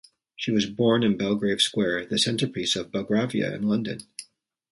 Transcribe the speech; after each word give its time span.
She 0.35 0.49
was 0.51 0.65
born 0.65 1.03
in 1.03 1.15
Belgrave 1.15 1.61
Square, 1.61 2.07
the 2.07 2.17
centrepiece 2.17 2.75
of 2.75 2.91
Belgravia 2.91 3.53
in 3.53 3.61
London. 3.69 3.99